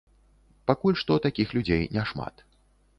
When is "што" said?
1.03-1.19